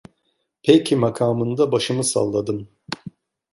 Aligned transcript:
Peki 0.63 0.95
makamında 0.95 1.71
başımı 1.71 2.03
salladım. 2.03 2.69